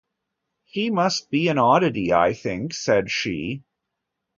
“He 0.63 0.89
must 0.89 1.29
be 1.29 1.47
an 1.49 1.59
oddity, 1.59 2.11
I 2.11 2.33
think,” 2.33 2.73
said 2.73 3.11
she. 3.11 3.61